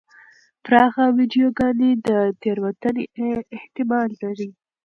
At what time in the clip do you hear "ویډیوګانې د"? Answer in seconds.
1.17-2.09